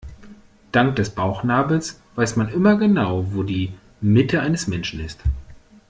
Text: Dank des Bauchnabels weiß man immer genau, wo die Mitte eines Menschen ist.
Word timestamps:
Dank 0.71 0.95
des 0.95 1.11
Bauchnabels 1.11 2.01
weiß 2.15 2.35
man 2.35 2.49
immer 2.49 2.75
genau, 2.75 3.31
wo 3.35 3.43
die 3.43 3.71
Mitte 4.01 4.41
eines 4.41 4.65
Menschen 4.65 4.99
ist. 5.05 5.19